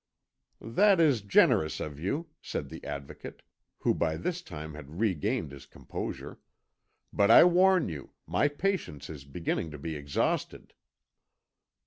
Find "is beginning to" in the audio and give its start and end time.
9.11-9.77